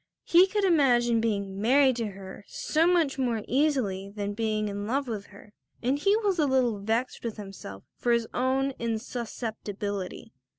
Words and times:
He 0.23 0.47
could 0.47 0.63
imagine 0.63 1.21
being 1.21 1.61
married 1.61 1.97
to 1.97 2.07
her 2.07 2.43
so 2.47 2.87
much 2.87 3.19
more 3.19 3.43
easily 3.47 4.09
than 4.09 4.33
being 4.33 4.67
in 4.67 4.87
love 4.87 5.07
with 5.07 5.27
her, 5.27 5.53
and 5.83 5.99
he 5.99 6.15
was 6.17 6.39
a 6.39 6.47
little 6.47 6.79
vexed 6.79 7.23
with 7.23 7.37
himself 7.37 7.83
for 7.97 8.11
his 8.11 8.25
own 8.33 8.73
insusceptibility. 8.79 10.33